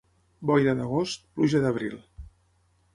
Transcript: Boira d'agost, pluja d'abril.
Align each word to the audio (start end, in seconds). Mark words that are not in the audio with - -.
Boira 0.51 0.73
d'agost, 0.79 1.23
pluja 1.37 1.63
d'abril. 1.67 2.05